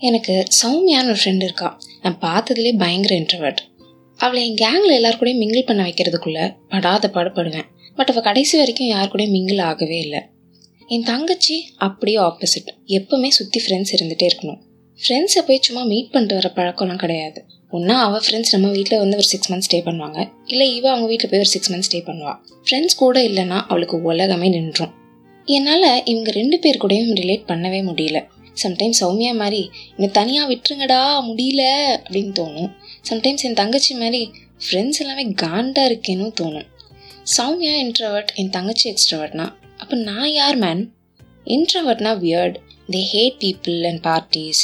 எனக்கு 0.00 0.34
சௌமியான்னு 0.58 1.10
ஒரு 1.12 1.20
ஃப்ரெண்ட் 1.22 1.44
இருக்கா. 1.48 1.68
நான் 2.02 2.18
பார்த்ததுலேயே 2.20 2.78
பயங்கர 2.78 3.12
இன்ட்ரவர்ட் 3.16 3.60
அவளை 4.16 4.40
என் 4.48 4.58
கேங்கில் 4.62 4.94
எல்லாருக்கூடையும் 4.96 5.20
கூடயும் 5.20 5.42
மிங்கிள் 5.42 5.66
பண்ண 5.66 5.82
வைக்கிறதுக்குள்ளே 5.82 6.44
படாத 6.68 7.10
பாடுபடுவேன். 7.14 7.66
பட் 7.96 8.08
அவள் 8.08 8.22
கடைசி 8.22 8.58
வரைக்கும் 8.58 8.86
யார் 8.86 9.10
கூடயும் 9.12 9.34
மிங்கிள் 9.36 9.60
ஆகவே 9.60 9.98
இல்லை. 9.98 10.20
என் 10.86 11.02
தங்கச்சி 11.02 11.56
அப்படியே 11.76 12.18
ஆப்போசிட் 12.18 12.68
எப்பவுமே 12.86 13.28
சுற்றி 13.28 13.60
ஃப்ரெண்ட்ஸ் 13.64 13.94
இருந்துகிட்டே 13.96 14.26
இருக்கணும். 14.30 14.60
ஃப்ரெண்ட்ஸை 14.98 15.42
போய் 15.46 15.60
சும்மா 15.60 15.82
மீட் 15.82 16.10
பண்ணிட்டு 16.10 16.38
வர 16.40 16.50
பழக்கம்லாம் 16.58 17.02
கிடையாது. 17.04 17.44
ஒன்றா 17.70 18.02
அவள் 18.02 18.22
ஃப்ரெண்ட்ஸ் 18.26 18.52
நம்ம 18.52 18.68
வீட்டில் 18.68 18.98
வந்து 18.98 19.16
ஒரு 19.16 19.26
சிக்ஸ் 19.26 19.52
மந்த்ஸ் 19.52 19.68
ஸ்டே 19.68 19.80
பண்ணுவாங்க. 19.88 20.18
இல்லை 20.46 20.76
இவ 20.76 20.88
அவங்க 20.90 21.06
வீட்டில் 21.06 21.30
போய் 21.30 21.38
ஒரு 21.38 21.48
சிக்ஸ் 21.48 21.72
மந்த்ஸ் 21.72 21.88
ஸ்டே 21.90 22.00
பண்ணுவாள் 22.08 22.38
ஃப்ரெண்ட்ஸ் 22.66 22.96
கூட 22.96 23.20
இல்லைன்னா 23.20 23.58
அவளுக்கு 23.68 24.02
உலகமே 24.02 24.48
நின்றும். 24.48 24.94
என்னால் 25.44 26.04
இவங்க 26.04 26.30
ரெண்டு 26.30 26.58
பேர் 26.58 26.82
கூடயும் 26.84 27.12
ரிலேட் 27.22 27.44
பண்ணவே 27.50 27.80
முடியல. 27.90 28.20
சம்டைம்ஸ் 28.62 29.00
சௌமியா 29.00 29.34
மாதிரி 29.34 29.70
என்னை 29.96 30.08
தனியாக 30.10 30.46
விட்டுருங்கடா 30.52 31.00
முடியல 31.28 31.62
அப்படின்னு 32.02 32.32
தோணும். 32.40 32.70
சம்டைம்ஸ் 33.10 33.44
என் 33.48 33.54
தங்கச்சி 33.54 33.94
மாதிரி 33.94 34.30
ஃப்ரெண்ட்ஸ் 34.64 34.98
எல்லாமே 34.98 35.24
காண்டாக 35.24 35.90
இருக்கேன்னு 35.90 36.28
தோணும். 36.40 36.68
சௌமியா 37.36 37.74
இன்ட்ரவர்ட் 37.84 38.32
என் 38.34 38.50
தங்கச்சி 38.50 38.86
எக்ஸ்ட்ரவர்ட்னா 38.92 39.54
அப்போ 39.76 39.96
நான் 39.96 40.30
யார் 40.30 40.56
man 40.56 40.82
இன்ட்ரவர்ட்னா 41.44 42.12
weird 42.24 42.56
they 42.90 43.00
hate 43.12 43.36
people 43.44 43.86
and 43.86 44.02
parties 44.06 44.62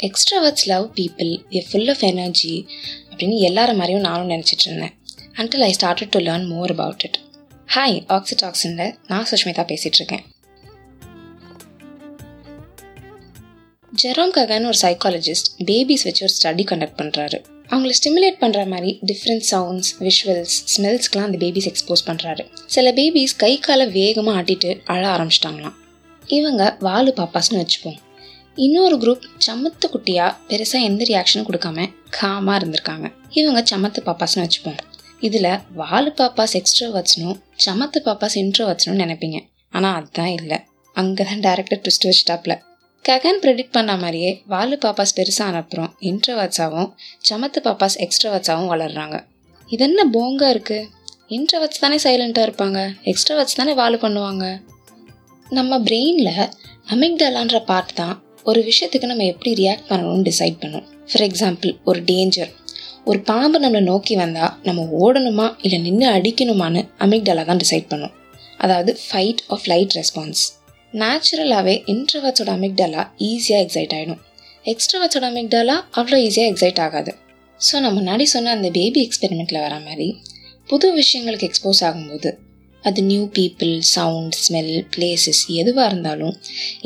extroverts 0.00 0.66
love 0.66 0.86
people 0.94 1.56
a 1.56 1.66
full 1.70 1.88
of 1.88 2.02
energy 2.02 2.66
அப்படின்னு 3.10 3.38
எல்லார 3.50 3.74
மாதிரியும் 3.74 4.00
நானும் 4.00 4.30
நினச்சிட்டு 4.30 4.64
இருந்தேன். 4.64 4.94
Until 5.34 5.60
I 5.60 5.74
started 5.80 6.08
to 6.10 6.18
learn 6.18 6.46
more 6.46 6.70
about 6.70 7.04
it 7.04 7.18
hi 7.74 7.96
ஆக்சிடாக்ஸினில் 8.08 8.94
நான் 9.06 9.26
சுஷ்மிதா 9.30 9.64
பேசிகிட்டு 9.72 10.18
ஜெரோம் 13.92 14.32
ககான்னு 14.36 14.68
ஒரு 14.70 14.78
சைக்காலஜிஸ்ட் 14.82 15.48
பேபிஸ் 15.68 16.04
வச்சு 16.04 16.22
ஒரு 16.26 16.34
ஸ்டடி 16.38 16.64
கண்டக்ட் 16.70 16.98
பண்ணுறாரு 17.00 17.38
அவங்கள 17.70 17.92
ஸ்டிமுலேட் 17.98 18.38
பண்ணுற 18.40 18.66
மாதிரி 18.66 18.98
டிஃப்ரெண்ட் 19.06 19.44
சவுண்ட்ஸ் 19.50 19.90
விஷுவல்ஸ் 20.06 20.56
ஸ்மெல்ஸ்க்கெலாம் 20.72 21.28
அந்த 21.28 21.38
பேபிஸ் 21.38 21.68
எக்ஸ்போஸ் 21.70 22.02
பண்ணுறாரு 22.06 22.44
சில 22.66 22.92
பேபிஸ் 22.92 23.34
கை 23.36 23.58
காலை 23.58 23.86
வேகமாக 23.86 24.42
ஆட்டிட்டு 24.42 24.80
அழ 24.84 25.02
ஆரம்பிச்சிட்டாங்களாம். 25.16 25.76
இவங்க 26.26 26.76
வாலு 26.80 27.10
பாப்பாஸ்னு 27.20 27.60
வச்சுப்போம். 27.62 27.98
இன்னொரு 28.54 28.96
குரூப் 28.96 29.26
சமத்து 29.46 29.86
குட்டியாக 29.94 30.32
பெருசாக 30.48 30.88
எந்த 30.88 31.04
ரியாக்ஷனும் 31.08 31.48
கொடுக்காம 31.48 31.86
காமாக 32.20 32.56
இருந்திருக்காங்க. 32.60 33.12
இவங்க 33.30 33.62
சமத்து 33.70 34.00
பாப்பாஸ்னு 34.08 34.44
வச்சுப்போம். 34.46 34.78
இதில் 35.20 35.52
வாலு 35.76 36.10
பாப்பாஸ் 36.20 36.56
எக்ஸ்ட்ரோவர்ட்ஸ்னும் 36.60 37.36
சமத்து 37.66 38.00
பாப்பாஸ் 38.04 38.38
இன்ட்ரோவர்ட்ஸ்னும் 38.44 39.02
நினைப்பீங்க. 39.04 39.40
ஆனால் 39.70 39.94
அதுதான் 39.94 40.32
இல்லை. 40.40 40.58
அங்கே 40.96 41.24
தான் 41.24 41.44
டேரக்டர் 41.48 41.82
ட்விஸ்ட் 41.84 42.08
வச்சுட்டாப்ல. 42.08 42.54
ககன் 43.08 43.38
ப்ரெடிக்ட் 43.42 43.74
பண்ண 43.76 43.92
மாதிரியே 43.96 44.30
வாலு 44.52 44.76
பாப்பாஸ் 44.84 45.14
பெருசான 45.18 45.58
அப்புறம் 45.62 45.90
இன்ட்ரவர்ட்ஸாகவும் 46.08 46.90
சமத்து 47.28 47.58
பாப்பாஸ் 47.66 47.96
எக்ஸ்ட்ரோவர்ட்ஸாகவும் 48.04 48.70
வளர்கிறாங்க 48.72 49.16
இது 49.70 49.84
என்ன 49.86 50.02
போங்கா 50.16 50.48
இருக்குது 50.54 50.88
இன்ட்ரவர்ட்ஸ் 51.36 51.82
தானே 51.84 51.98
சைலண்ட்டாக 52.04 52.46
இருப்பாங்க. 52.48 52.78
எக்ஸ்ட்ரோவர்ட்ஸ் 53.10 53.58
தானே 53.60 53.72
வாலு 53.80 53.96
பண்ணுவாங்க. 54.04 54.44
நம்ம 55.50 55.78
பிரெயினில் 55.86 56.50
அமிக்டலான்ற 56.94 57.58
பார்ட் 57.70 57.94
தான் 58.00 58.14
ஒரு 58.44 58.60
விஷயத்துக்கு 58.68 59.10
நம்ம 59.12 59.26
எப்படி 59.32 59.50
ரியாக்ட் 59.62 59.88
பண்ணணும்னு 59.90 60.28
டிசைட் 60.30 60.60
பண்ணும். 60.62 60.86
ஃபார் 61.08 61.26
எக்ஸாம்பிள் 61.28 61.72
ஒரு 61.84 62.02
டேஞ்சர் 62.10 62.52
ஒரு 63.10 63.18
பாம்பு 63.30 63.58
நம்மளை 63.64 63.84
நோக்கி 63.92 64.14
வந்தால் 64.22 64.54
நம்ம 64.68 64.86
ஓடணுமா? 65.02 65.48
இல்லை 65.64 65.80
நின்று 65.86 66.08
அடிக்கணுமான்னு 66.16 66.82
அமிக்டலா 67.06 67.44
தான் 67.50 67.62
டிசைட் 67.64 67.90
பண்ணும். 67.94 68.14
அதாவது 68.64 68.92
ஃபைட் 69.06 69.42
ஆஃப் 69.54 69.66
லைட் 69.74 69.96
ரெஸ்பான்ஸ் 70.00 70.44
நேச்சுரலாகவே 70.94 71.74
இன்ட்ரவர்ட்ஸோட 71.94 72.50
அமிக்டலா 72.58 73.02
ஈஸியாக 73.28 73.64
எக்ஸைட் 73.64 73.94
ஆகிடும் 73.96 74.20
எக்ஸ்ட்ரவர்ட்ஸோட 74.64 75.26
அமிக்டலா 75.32 75.76
அவ்வளோ 75.98 76.18
ஈஸியாக 76.26 76.50
எக்ஸைட் 76.52 76.80
ஆகாது. 76.86 77.12
ஸோ 77.60 77.74
நம்ம 77.80 77.94
முன்னாடி 78.00 78.24
சொன்ன 78.32 78.52
அந்த 78.56 78.68
பேபி 78.70 79.00
எக்ஸ்பெரிமெண்ட்டில் 79.06 79.64
வர 79.66 79.76
மாதிரி 79.86 80.08
புது 80.68 80.86
விஷயங்களுக்கு 80.92 81.48
எக்ஸ்போஸ் 81.48 81.82
ஆகும்போது 81.88 82.30
அது 82.84 83.02
new 83.02 83.24
people 83.38 83.72
sound 83.94 84.36
smell 84.44 84.74
places 84.94 85.42
எதுவாக 85.60 85.88
இருந்தாலும் 85.90 86.34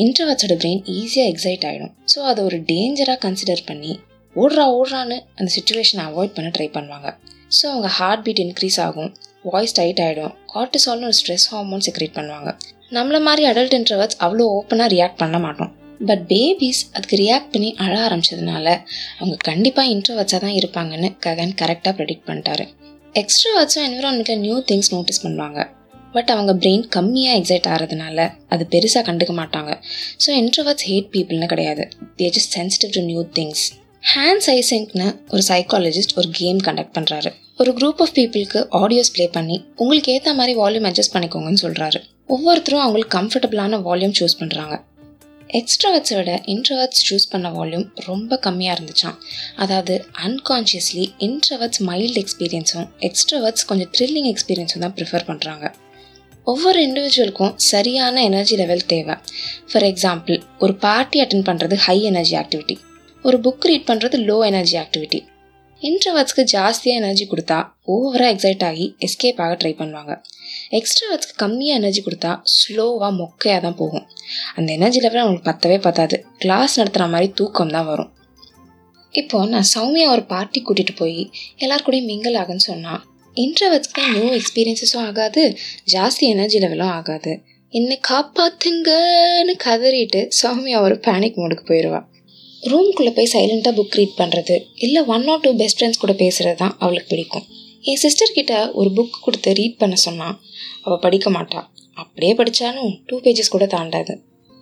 இன்ட்ரவர்ட்ஸோட 0.05 0.55
பிரெயின் 0.63 0.83
ஈஸியாக 1.01 1.33
எக்ஸைட் 1.33 1.67
ஆகிடும் 1.71 1.93
ஸோ 2.15 2.19
அதை 2.23 2.45
ஒரு 2.45 2.59
டேஞ்சராக 2.71 3.19
கன்சிடர் 3.27 3.65
பண்ணி 3.67 3.93
ஓடுறா 4.37 4.65
ஓடுறான்னு 4.79 5.19
அந்த 5.39 5.49
சுச்சுவேஷனை 5.57 6.05
அவாய்ட் 6.11 6.37
பண்ண 6.37 6.51
ட்ரை 6.51 6.69
பண்ணுவாங்க. 6.77 7.09
ஸோ 7.57 7.65
அவங்க 7.73 7.89
ஹார்ட் 7.99 8.23
பீட் 8.27 8.43
இன்க்ரீஸ் 8.47 8.81
ஆகும் 8.81 9.11
வாய்ஸ் 9.45 9.77
டைட் 9.79 10.01
ஆகிடும் 10.01 10.35
கார்டிசால்னு 10.55 11.09
ஒரு 11.11 11.17
ஸ்ட்ரெஸ் 11.21 11.47
ஹார்மோன் 11.53 11.85
செக்ரேட் 11.89 12.17
பண்ணுவாங்க. 12.19 12.51
நம்மள 12.97 13.19
மாதிரி 13.27 13.43
அடல்ட் 13.51 13.75
இன்ட்ரவர்ட்ஸ் 13.77 14.19
அவ்வளோ 14.25 14.45
ஓப்பனாக 14.57 14.89
ரியாக்ட் 14.95 15.21
பண்ண 15.21 15.37
மாட்டோம். 15.45 15.71
பட் 16.09 16.23
பேபிஸ் 16.31 16.81
அதுக்கு 16.97 17.17
ரியாக்ட் 17.23 17.53
பண்ணி 17.53 17.69
அழ 17.85 17.93
ஆரம்பிச்சதுனால 18.07 18.67
அவங்க 19.19 19.37
கண்டிப்பாக 19.49 19.93
இன்ட்ரவர்ட்ஸாக 19.95 20.41
தான் 20.45 20.57
இருப்பாங்கன்னு 20.61 21.09
ககன் 21.27 21.55
கரெக்டாக 21.61 21.93
ப்ரெடிக்ட் 21.99 22.27
பண்ணிட்டாரு. 22.29 22.65
எக்ஸ்ட்ராவர்ட்ஸும் 23.15 23.87
என்விரான்மெண்ட்டில் 23.89 24.43
நியூ 24.47 24.57
திங்ஸ் 24.71 24.93
நோட்டீஸ் 24.95 25.23
பண்ணுவாங்க. 25.25 25.61
பட் 26.17 26.31
அவங்க 26.35 26.53
பிரெயின் 26.63 26.85
கம்மியாக 26.97 27.39
எக்ஸைட் 27.41 27.69
ஆகிறதுனால 27.73 28.19
அது 28.55 28.65
பெருசாக 28.73 29.05
கண்டுக்க 29.09 29.35
மாட்டாங்க. 29.41 29.73
ஸோ 30.25 30.31
இன்ட்ரவர்ட்ஸ் 30.43 30.87
ஹேட் 30.89 31.09
பீப்புள்னு 31.15 31.49
கிடையாது. 31.53 31.85
They 32.21 32.29
just 32.37 32.55
sensitive 32.59 32.93
to 32.97 33.03
new 33.11 33.23
things 33.39 33.65
hand 34.15 34.45
சைசிங்க்னு 34.49 35.09
ஒரு 35.35 35.43
சைக்காலஜிஸ்ட் 35.51 36.15
ஒரு 36.21 36.29
கேம் 36.41 36.61
கண்டக்ட் 36.69 36.95
பண்ணுறாரு 36.99 37.31
ஒரு 37.61 37.71
குரூப் 37.79 38.01
ஆஃப் 38.05 38.15
பீப்புளுக்கு 38.19 38.61
ஆடியோஸ் 38.81 39.13
ப்ளே 39.17 39.27
பண்ணி 39.37 39.57
உங்களுக்கு 39.83 40.13
ஏற்ற 40.17 40.31
மாதிரி 40.39 40.53
வால்யூம் 40.61 40.89
அட்ஜஸ்ட் 40.91 41.15
பண்ணிக்கோங்கன்னு 41.17 41.63
சொல்கிறாரு 41.65 42.01
ஒவ்வொருத்தரும் 42.33 42.85
அவங்களுக்கு 42.85 43.15
கம்ஃபர்டபுளான 43.19 43.79
வால்யூம் 43.89 44.17
சூஸ் 44.19 44.41
பண்ணுறாங்க 44.41 44.77
எக்ஸ்ட்ராவர்ட்ஸை 45.51 46.17
விட 46.19 46.33
இன்ட்ரவர்ட்ஸ் 46.47 47.03
சூஸ் 47.09 47.27
பண்ண 47.31 47.49
வால்யூம் 47.51 47.87
ரொம்ப 48.05 48.39
கம்மியாக 48.47 48.77
இருந்துச்சான் 48.77 49.17
அதாவது 49.57 49.95
அன்கான்ஷியஸ்லி 50.27 51.05
இன்ட்ரவர்ட்ஸ் 51.19 51.83
மைல்டு 51.89 52.21
எக்ஸ்பீரியன்ஸும் 52.23 52.87
எக்ஸ்ட்ரவர்ட்ஸ் 53.09 53.67
கொஞ்சம் 53.67 53.91
த்ரில்லிங் 53.99 54.29
எக்ஸ்பீரியன்ஸும் 54.33 54.85
தான் 54.85 54.95
ப்ரிஃபர் 54.95 55.27
பண்ணுறாங்க 55.27 55.67
ஒவ்வொரு 56.47 56.79
இண்டிவிஜுவலுக்கும் 56.87 57.53
சரியான 57.65 58.23
எனர்ஜி 58.23 58.57
லெவல் 58.57 58.87
தேவை. 58.87 59.17
ஃபார் 59.71 59.83
எக்ஸாம்பிள் 59.83 60.39
ஒரு 60.59 60.75
பார்ட்டி 60.75 61.21
அட்டன் 61.23 61.47
பண்ணுறது 61.49 61.77
ஹை 61.87 61.99
எனர்ஜி 62.03 62.35
ஆக்டிவிட்டி 62.37 62.77
ஒரு 63.25 63.37
புக் 63.45 63.67
ரீட் 63.69 63.87
பண்ணுறது 63.91 64.19
லோ 64.29 64.39
எனர்ஜி 64.45 64.77
ஆக்டிவிட்டி 64.79 65.21
இன்ட்ரவர்ட்ஸ்க்கு 65.83 66.43
ஜாஸ்தியாக 66.53 67.01
எனர்ஜி 67.01 67.25
கொடுத்தா 67.27 67.59
ஓவராக 67.87 68.33
எக்ஸைட் 68.35 68.65
ஆகி 68.65 68.87
எஸ்கேப் 68.99 69.41
ஆக 69.45 69.53
ட்ரை 69.55 69.73
பண்ணுவாங்க. 69.73 70.13
எக்ஸ்ட்ரா 70.77 71.07
எக்ஸ்ட்ராவர்ட்ஸ்க்கு 71.07 71.35
கம்மியாக 71.43 71.79
எனர்ஜி 71.79 72.01
கொடுத்தா 72.05 72.31
ஸ்லோவாக 72.57 73.11
மொக்கையாக 73.19 73.61
தான் 73.65 73.77
போகும். 73.81 74.05
அந்த 74.57 74.69
எனர்ஜி 74.77 75.01
லெவல் 75.05 75.23
அவங்களுக்கு 75.23 75.49
பத்தவே 75.49 75.77
பத்தாது. 75.87 76.17
கிளாஸ் 76.43 76.77
நடத்துகிற 76.81 77.07
மாதிரி 77.15 77.29
தூக்கம் 77.39 77.73
தான் 77.75 77.89
வரும். 77.89 78.11
இப்போது 79.15 79.51
நான் 79.55 79.69
சௌமியா 79.73 80.07
ஒரு 80.15 80.23
பார்ட்டி 80.31 80.61
கூட்டிகிட்டு 80.69 80.95
போய் 81.01 81.19
எல்லார் 81.65 81.85
கூடயும் 81.87 82.09
மிங்கல் 82.13 82.39
ஆகுன்னு 82.43 82.65
சொன்னால் 82.69 83.03
இன்ட்ரவர்ட்ஸ்க்கு 83.37 84.05
நியூ 84.15 84.31
எக்ஸ்பீரியன்ஸஸும் 84.39 85.05
ஆகாது 85.09 85.43
ஜாஸ்தி 85.95 86.25
எனர்ஜி 86.35 86.61
லெவலும் 86.65 86.93
ஆகாது. 86.99 87.35
என்னை 87.73 87.99
காப்பாத்துங்கன்னு 88.11 89.57
கதறிட்டு 89.67 90.23
சௌமியா 90.41 90.81
ஒரு 90.87 90.97
பேனிக் 91.09 91.41
மோடுக்கு 91.43 91.67
போயிடுவாள் 91.73 92.07
ரூம்குள்ளே 92.63 93.13
போய் 93.19 93.33
சைலண்ட்டாக 93.35 93.77
புக் 93.79 93.99
ரீட் 93.99 94.19
பண்ணுறது 94.21 94.57
இல்லை 94.87 95.03
one 95.15 95.29
or 95.33 95.45
two 95.47 95.53
best 95.63 95.79
friends 95.79 96.03
கூட 96.05 96.15
பேசுகிறது 96.25 96.61
தான் 96.65 96.75
அவளுக்கு 96.79 97.11
பிடிக்கும். 97.13 97.47
என் 97.91 98.01
சிஸ்டர்கிட்ட 98.03 98.55
ஒரு 98.81 98.91
புக் 98.97 99.23
கொடுத்து 99.25 99.53
ரீட் 99.59 99.79
பண்ண 99.81 99.95
சொன்னான் 100.07 100.37
அவள் 100.85 101.03
படிக்க 101.05 101.31
மாட்டாள் 101.37 101.67
அப்படியே 102.01 102.33
படித்தாலும் 102.35 102.93
டூ 103.07 103.17
பேஜஸ் 103.25 103.55
கூட 103.55 103.65
தாண்டாது. 103.75 104.13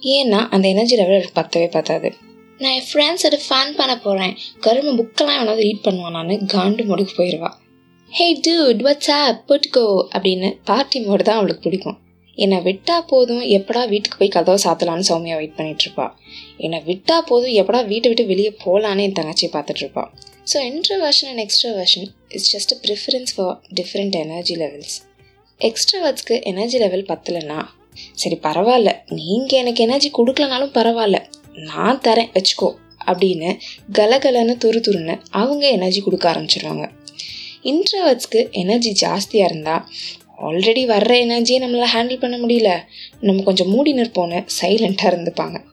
ஏன்னா 0.02 0.40
அந்த 0.54 0.66
எனர்ஜி 0.74 0.94
லெவல் 1.00 1.16
அவளுக்கு 1.16 1.38
பத்தவே 1.40 1.68
பத்தாது. 1.76 2.08
நான் 2.60 2.74
என் 2.78 2.86
ஃப்ரெண்ட்ஸோட 2.90 3.36
ஃபன் 3.46 3.74
பண்ண 3.78 3.92
போகிறேன் 3.98 4.34
கரும 4.66 4.94
புக்கெல்லாம் 5.00 5.38
எவனாவது 5.38 5.66
ரீட் 5.66 5.84
பண்ணுவானான்னு 5.86 6.36
காண்டு 6.54 6.84
முடிக்கு 6.90 7.14
போயிடுவா 7.18 7.50
ஹே 8.12 8.26
டூட் 8.46 8.80
வாட்ஸ் 8.86 9.10
ஆப் 9.18 9.44
போட்டுக்கோ 9.48 9.84
அப்படின்னு 10.14 10.48
பார்ட்டி 10.70 11.00
மோடு 11.06 11.26
தான் 11.28 11.38
அவளுக்கு 11.40 11.64
பிடிக்கும். 11.66 11.98
என்னை 12.38 12.58
விட்டா 12.66 12.96
போதும் 13.12 13.44
எப்படா 13.56 13.82
வீட்டுக்கு 13.92 14.18
போய் 14.20 14.34
கதவை 14.34 14.58
சாத்தலான்னு 14.64 15.08
சௌமியா 15.10 15.36
வெயிட் 15.40 15.56
பண்ணிட்டு 15.56 15.84
இருப்பா. 15.86 16.06
என்னை 16.56 16.78
விட்டா 16.90 17.16
போதும் 17.30 17.54
எப்படா 17.60 17.80
வீட்டை 17.92 18.08
விட்டு 18.10 18.26
வெளியே 18.32 18.52
போகலான்னு 18.64 19.04
என் 19.06 19.18
தங்கச்சியை 19.18 19.50
பார்த்துட்டு 19.56 20.04
so 20.44 20.58
introversion 20.70 21.28
and 21.28 21.42
extroversion 21.46 22.06
it's 22.28 22.56
just 22.56 22.74
a 22.74 22.80
preference 22.82 23.32
for 23.36 23.60
different 23.74 24.10
energy 24.10 24.56
levels 24.56 24.96
எக்ஸ்ட்ரவர்ட்ஸ்க்கு 25.60 26.42
energy 26.42 26.78
level 26.78 27.02
பத்தலைன்னா 27.02 27.64
சரி 28.12 28.38
பரவாயில்ல. 28.42 28.96
நீங்கள் 29.06 29.58
எனக்கு 29.58 29.82
எனர்ஜி 29.82 30.10
கொடுக்கலனாலும் 30.18 30.74
பரவாயில்ல. 30.74 31.24
நான் 31.52 32.00
தரேன் 32.00 32.30
வச்சுக்கோ. 32.32 32.74
அப்படின்னு 33.06 33.58
கலகலன்னு 33.92 34.54
துரு 34.64 34.80
துருன்னு 34.86 35.20
அவங்க 35.30 35.68
எனர்ஜி 35.68 36.00
கொடுக்க 36.00 36.32
ஆரம்பிச்சிருவாங்க. 36.32 36.90
இன்ட்ரவர்ட்ஸ்க்கு 37.62 38.50
எனர்ஜி 38.50 39.06
ஜாஸ்தியாக 39.06 39.48
இருந்தால் 39.48 39.86
ஆல்ரெடி 40.42 40.82
வர்ற 40.86 41.12
எனர்ஜியை 41.26 41.58
நம்மளால் 41.58 41.92
ஹேண்டில் 41.94 42.20
பண்ண 42.20 42.38
முடியல. 42.38 42.82
நம்ம 43.20 43.42
கொஞ்சம் 43.42 43.68
மூடி 43.68 43.92
நிற்போன்னு 43.92 44.46
சைலண்ட்டாக 44.60 45.12
இருந்துப்பாங்க. 45.14 45.64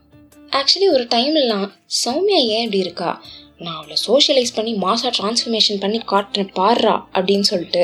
ஆக்சுவலி 0.49 0.89
ஒரு 0.91 1.03
டைம்லாம் 1.03 1.71
சௌமியா 2.05 2.41
ஏன் 2.45 2.63
இப்படி 2.63 2.77
இருக்கா? 2.77 3.23
நான் 3.65 3.77
அவளை 3.79 3.95
சோஷியலைஸ் 4.07 4.55
பண்ணி 4.57 4.71
மாசாக 4.85 5.11
ட்ரான்ஸ்ஃபர்மேஷன் 5.17 5.79
பண்ணி 5.83 5.99
காட்டுறேன் 6.11 6.51
பாடுறா 6.59 6.95
அப்படின்னு 7.17 7.47
சொல்லிட்டு 7.51 7.81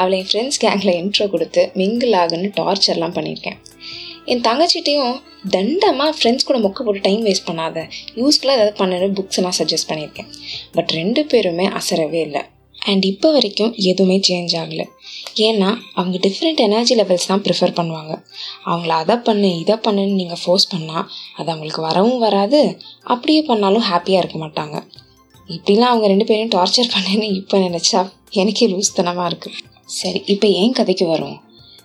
அவளை 0.00 0.18
என் 0.20 0.28
ஃப்ரெண்ட்ஸ் 0.30 0.60
கேங்கில் 0.64 0.98
இன்ட்ரோ 1.00 1.26
கொடுத்து 1.34 1.62
மிங்கிள் 1.80 2.16
ஆகுன்னு 2.22 2.50
டார்ச்சர்லாம் 2.58 3.16
பண்ணியிருக்கேன். 3.18 3.58
என் 4.32 4.44
தங்கச்சிட்டையும் 4.48 5.16
தண்டமாக 5.54 6.12
ஃப்ரெண்ட்ஸ் 6.18 6.46
கூட 6.48 6.58
மொக்க 6.66 6.84
போட்டு 6.86 7.02
டைம் 7.06 7.22
வேஸ்ட் 7.26 7.48
பண்ணாத 7.48 7.78
யூஸ்ஃபுல்லாக 8.20 8.58
ஏதாவது 8.58 8.74
பண்ணுன்னு 8.80 9.16
புக்ஸ் 9.18 9.38
எல்லாம் 9.40 9.56
சஜஸ்ட் 9.60 9.90
பண்ணியிருக்கேன். 9.90 10.30
பட் 10.76 10.92
ரெண்டு 11.00 11.22
பேருமே 11.32 11.66
அசரவே 11.80 12.20
இல்லை. 12.28 12.42
அண்ட் 12.90 13.04
இப்போ 13.10 13.28
வரைக்கும் 13.34 13.72
எதுவுமே 13.90 14.16
சேஞ்ச் 14.28 14.52
ஆகலை. 14.62 14.86
ஏன்னா 15.46 15.70
அவங்க 15.98 16.16
டிஃப்ரெண்ட் 16.26 16.60
எனர்ஜி 16.66 16.94
லெவல்ஸ் 17.00 17.30
தான் 17.30 17.42
ப்ரிஃபர் 17.46 17.76
பண்ணுவாங்க. 17.78 18.12
அவங்கள 18.70 18.92
அதை 19.02 19.16
பண்ணு 19.28 19.50
இதை 19.62 19.76
பண்ணுன்னு 19.86 20.18
நீங்கள் 20.20 20.40
ஃபோர்ஸ் 20.42 20.70
பண்ணால் 20.74 21.06
அது 21.38 21.48
அவங்களுக்கு 21.52 21.82
வரவும் 21.88 22.22
வராது 22.26 22.60
அப்படியே 23.14 23.42
பண்ணாலும் 23.50 23.86
ஹாப்பியாக 23.90 24.22
இருக்க 24.24 24.38
மாட்டாங்க. 24.44 24.78
இப்படிலாம் 25.54 25.92
அவங்க 25.92 26.06
ரெண்டு 26.06 26.24
பேரும் 26.24 26.52
டார்ச்சர் 26.54 26.92
பண்ணேன்னு 26.94 27.26
இப்போ 27.40 27.58
நினச்சா 27.58 28.00
எனக்கே 28.30 28.66
லூஸ்தனமாக 28.68 29.28
இருக்குது 29.30 29.58
சரி 29.98 30.20
இப்போ 30.26 30.46
ஏன் 30.60 30.72
கதைக்கு 30.72 31.06
வரும்? 31.06 31.36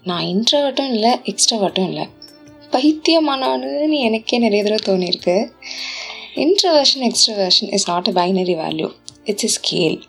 நான் 0.04 0.26
இன்ட்ரவர்ட்டும் 0.26 0.92
இல்லை 0.94 1.12
எக்ஸ்ட்ராவர்ட்டும் 1.32 1.88
இல்லை. 1.90 2.06
பைத்தியமானானுன்னு 2.74 3.98
எனக்கே 4.08 4.38
நிறைய 4.38 4.62
தடவை 4.64 4.82
தோணியிருக்கு. 4.88 5.36
Introversion 6.36 7.04
extroversion 7.10 7.72
is 7.78 7.88
not 7.90 8.08
a 8.08 8.12
binary 8.12 8.56
value 8.64 8.90
it's 9.26 9.48
a 9.50 9.52
scale 9.58 10.00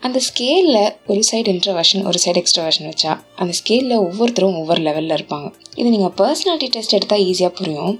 அந்த 0.00 0.20
ஸ்கேலில் 0.28 0.92
ஒரு 1.06 1.20
சைடு 1.30 1.48
இன்ட்ரவர்ஷன் 1.54 2.02
ஒரு 2.08 2.18
சைடு 2.24 2.40
எக்ஸ்ட்ரவர்ஷன் 2.42 2.88
வச்சா 2.90 3.12
அந்த 3.36 3.52
ஸ்கேலில் 3.60 4.02
ஒவ்வொருத்தரும் 4.06 4.58
ஒவ்வொரு 4.60 4.82
லெவலில் 4.82 5.16
இருப்பாங்க. 5.18 5.48
இது 5.76 5.88
நீங்கள் 5.90 6.14
பர்சனாலிட்டி 6.20 6.68
டெஸ்ட் 6.68 6.96
எடுத்தால் 6.98 7.20
ஈஸியாக 7.20 7.48
புரியும். 7.48 7.94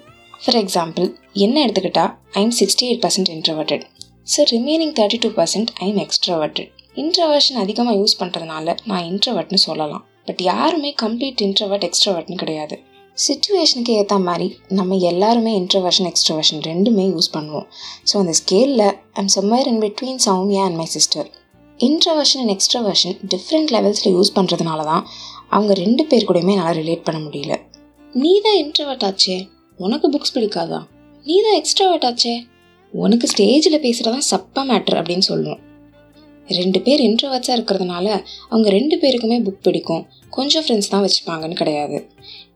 ஃபார் 0.44 0.58
எக்ஸாம்பிள் 0.64 1.06
என்ன 1.32 1.66
எடுத்துக்கிட்டால் 1.66 2.12
I'm 2.32 2.54
sixty 2.60 2.86
eight 2.88 3.02
percent 3.04 3.32
introverted 3.36 3.84
so 4.32 4.42
remaining 4.52 4.92
thirty 4.98 5.18
two 5.24 5.28
percent 5.38 5.70
I'm 5.86 5.98
extroverted 6.04 6.70
introversion 7.02 7.58
அதிகமாக 7.62 7.96
யூஸ் 8.00 8.18
பண்ணுறதுனால 8.20 8.74
நான் 8.90 9.06
இன்ட்ரவர்ட்னு 9.10 9.60
சொல்லலாம். 9.64 10.04
பட் 10.26 10.40
யாருமே 10.50 10.90
கம்ப்ளீட் 11.02 11.42
இன்ட்ரவர்ட் 11.46 11.84
எக்ஸ்ட்ராவர்ட்னு 11.88 12.36
கிடையாது. 12.42 12.76
சுச்சுவேஷனுக்கு 13.16 13.92
ஏற்ற 14.00 14.16
மாதிரி 14.28 14.46
நம்ம 14.78 14.96
எல்லாருமே 15.10 15.52
இன்ட்ரவர்ஷன் 15.60 16.08
எக்ஸ்ட்ரவர்ஷன் 16.10 16.62
ரெண்டுமே 16.70 17.04
யூஸ் 17.14 17.28
பண்ணுவோம். 17.36 17.66
ஸோ 18.10 18.14
அந்த 18.22 18.34
ஸ்கேலில் 18.40 18.86
I'm 19.22 19.30
somewhere 19.36 19.68
in 19.72 19.82
between 19.84 20.22
Soumya 20.26 20.62
and 20.68 20.78
my 20.82 20.88
sister 20.94 21.28
introversion 21.80 22.42
and 22.44 22.54
extroversion 22.56 23.14
different 23.34 23.70
லெவல்ஸில் 23.76 24.16
use 24.16 24.34
பண்ணுறதுனால 24.38 24.80
தான் 24.90 25.04
அவங்க 25.54 25.72
ரெண்டு 25.84 26.02
பேர் 26.10 26.28
கூடயுமே 26.30 26.56
என்னால் 26.56 26.76
ரிலேட் 26.80 27.06
பண்ண 27.08 27.20
முடியல. 27.26 27.54
நீ 28.14 28.32
தான் 28.46 28.58
இன்ட்ரவர்ட் 28.64 29.06
ஆச்சே? 29.10 29.38
உனக்கு 29.78 30.08
புக்ஸ் 30.16 30.34
பிடிக்காதா? 30.38 30.80
நீ 31.26 31.36
தான் 31.46 31.58
எக்ஸ்ட்ராவர்ட் 31.60 32.08
ஆச்சே? 32.10 32.34
உனக்கு 33.02 33.28
ஸ்டேஜில் 33.32 33.84
பேசுகிறதான் 33.84 34.26
சப்பா 34.30 34.62
மேட்ரு 34.70 34.96
அப்படின்னு 35.00 35.26
சொல்லுவோம். 35.28 35.60
ரெண்டு 36.48 36.80
பேர் 36.80 37.00
இன்ட்ரோவர்ட்ஸாக 37.00 37.56
இருக்கிறதுனால 37.56 38.06
அவங்க 38.48 38.68
ரெண்டு 38.70 38.96
பேருக்குமே 39.02 39.36
புக் 39.46 39.62
பிடிக்கும். 39.62 40.02
கொஞ்சம் 40.30 40.64
ஃப்ரெண்ட்ஸ் 40.64 40.90
தான் 40.92 41.04
வச்சுப்பாங்கன்னு 41.06 41.56
கிடையாது. 41.60 41.98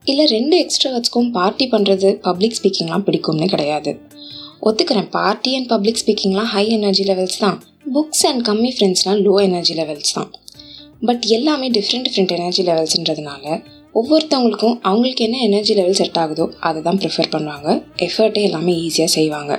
இல்லை 0.03 0.25
ரெண்டு 0.25 0.55
எக்ஸ்ட்ராவர்ட்ஸ்க்கும் 0.63 1.29
பார்ட்டி 1.31 1.65
பண்ணுறது 1.71 2.09
பப்ளிக் 2.27 2.57
ஸ்பீக்கிங்லாம் 2.59 3.05
பிடிக்கும்னு 3.07 3.47
கிடையாது. 3.47 3.91
ஒத்துக்கிறேன் 4.61 5.09
பார்ட்டி 5.09 5.55
அண்ட் 5.55 5.67
பப்ளிக் 5.67 5.99
ஸ்பீக்கிங்லாம் 6.03 6.49
ஹை 6.53 6.63
எனர்ஜி 6.77 7.03
லெவல்ஸ் 7.03 7.39
தான். 7.39 7.57
புக்ஸ் 7.95 8.23
அண்ட் 8.29 8.43
கம்மி 8.47 8.71
ஃப்ரெண்ட்ஸ்லாம் 8.75 9.19
லோ 9.27 9.33
எனர்ஜி 9.47 9.75
லெவல்ஸ் 9.81 10.13
தான். 10.13 10.31
பட் 11.07 11.25
எல்லாமே 11.37 11.67
டிஃப்ரெண்ட் 11.71 12.07
டிஃப்ரெண்ட் 12.07 12.33
எனர்ஜி 12.37 12.63
லெவல்ஸ்ன்றதுனால 12.63 13.45
ஒவ்வொருத்தவங்களுக்கும் 13.99 14.75
அவங்களுக்கு 14.81 15.23
என்ன 15.27 15.37
எனர்ஜி 15.37 15.73
லெவல் 15.73 15.99
செட் 16.01 16.19
ஆகுதோ 16.23 16.45
அதை 16.59 16.81
தான் 16.81 16.97
ப்ரிஃபர் 16.97 17.31
பண்ணுவாங்க. 17.35 17.69
எஃபர்ட்டே 18.07 18.41
எல்லாமே 18.49 18.73
ஈஸியாக 18.87 19.11
செய்வாங்க. 19.17 19.53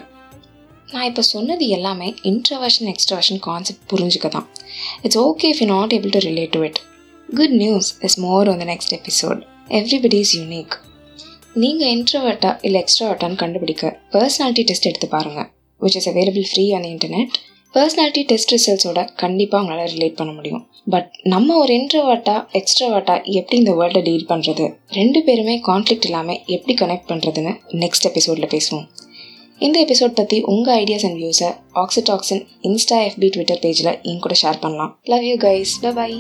நான் 0.93 1.07
இப்போ 1.09 1.23
சொன்னது 1.33 1.65
எல்லாமே 1.77 2.09
இன்ட்ரவர்ஷன் 2.31 2.89
எக்ஸ்ட்ரவர்ஷன் 2.93 3.41
கான்செப்ட் 3.47 3.85
புரிஞ்சுக்க 3.91 4.29
தான் 4.29 4.47
it's 5.03 5.21
okay 5.25 5.49
if 5.53 5.61
you 5.63 5.69
not 5.69 5.93
able 5.97 6.15
to 6.17 6.23
relate 6.29 6.55
to 6.57 6.63
it 6.69 6.79
good 7.29 7.55
news 7.65 7.91
is 8.09 8.19
more 8.19 8.49
on 8.49 8.63
the 8.63 8.65
next 8.65 8.95
episode 8.99 9.41
everybody 9.81 10.21
is 10.27 10.35
unique 10.37 10.75
நீங்கள் 11.55 11.93
இன்ட்ரவர்ட்டா 11.97 12.51
இல்லை 12.63 12.81
எக்ஸ்ட்ராவர்ட்டான்னு 12.81 13.41
கண்டுபிடிக்க 13.45 13.85
பர்சனாலிட்டி 14.13 14.65
டெஸ்ட் 14.71 14.89
எடுத்து 14.91 15.09
பாருங்கள் 15.09 15.49
which 15.81 15.99
is 16.01 16.09
available 16.09 16.49
free 16.51 16.65
on 16.73 16.89
internet 16.91 17.37
personality 17.75 18.23
test 18.31 18.53
ரிசல்ட்ஸோட 18.53 19.01
கண்டிப்பாக 19.17 19.63
உங்களால் 19.63 19.93
relate 19.95 20.17
பண்ண 20.21 20.33
முடியும். 20.33 20.63
பட் 20.87 21.11
நம்ம 21.25 21.57
ஒரு 21.57 21.73
இன்ட்ரவர்ட்டா 21.81 22.35
எக்ஸ்ட்ராவர்ட்டா 22.61 23.17
எப்படி 23.39 23.57
இந்த 23.57 23.73
வேர்ல்டை 23.73 24.03
டீல் 24.03 24.27
பண்ணுறது 24.33 24.65
ரெண்டு 24.93 25.21
பேருமே 25.23 25.55
கான்ஃப்ளிக்ட் 25.69 26.09
இல்லாமல் 26.09 26.41
எப்படி 26.49 26.75
கனெக்ட் 26.75 27.09
பண்ணுறதுன்னு 27.11 27.53
நெக்ஸ்ட் 27.85 28.09
எபிசோடில் 28.11 28.53
பேசுவோம். 28.55 28.87
இந்த 29.61 29.79
எபிசோட் 29.85 30.17
பற்றி 30.19 30.43
உங்கள் 30.43 30.85
ஐடியாஸ் 30.85 31.07
அண்ட் 31.07 31.19
வியூஸை 31.21 31.49
ஆக்சிடாக்ஸின் 31.75 32.45
இன்ஸ்டா 32.62 32.99
எஃபி 33.09 33.29
ட்விட்டர் 33.31 33.59
பேஜில் 33.62 34.03
என் 34.03 34.19
கூட 34.19 34.35
ஷேர் 34.43 34.61
பண்ணலாம். 34.61 34.99
Love 35.05 35.23
you 35.23 35.35
guys 35.37 35.95
bye 35.95 36.12